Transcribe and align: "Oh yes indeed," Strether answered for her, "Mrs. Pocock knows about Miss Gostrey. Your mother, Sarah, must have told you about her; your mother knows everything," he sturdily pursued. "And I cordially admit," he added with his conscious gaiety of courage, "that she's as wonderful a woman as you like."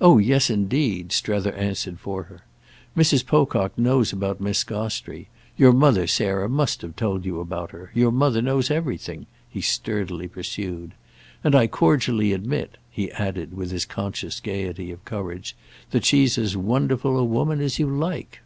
"Oh 0.00 0.18
yes 0.18 0.48
indeed," 0.48 1.10
Strether 1.10 1.50
answered 1.54 1.98
for 1.98 2.22
her, 2.30 2.42
"Mrs. 2.96 3.26
Pocock 3.26 3.76
knows 3.76 4.12
about 4.12 4.40
Miss 4.40 4.62
Gostrey. 4.62 5.26
Your 5.56 5.72
mother, 5.72 6.06
Sarah, 6.06 6.48
must 6.48 6.82
have 6.82 6.94
told 6.94 7.24
you 7.26 7.40
about 7.40 7.72
her; 7.72 7.90
your 7.92 8.12
mother 8.12 8.40
knows 8.40 8.70
everything," 8.70 9.26
he 9.48 9.60
sturdily 9.60 10.28
pursued. 10.28 10.92
"And 11.42 11.56
I 11.56 11.66
cordially 11.66 12.32
admit," 12.32 12.76
he 12.92 13.10
added 13.10 13.52
with 13.52 13.72
his 13.72 13.86
conscious 13.86 14.38
gaiety 14.38 14.92
of 14.92 15.04
courage, 15.04 15.56
"that 15.90 16.04
she's 16.04 16.38
as 16.38 16.56
wonderful 16.56 17.18
a 17.18 17.24
woman 17.24 17.60
as 17.60 17.80
you 17.80 17.88
like." 17.88 18.42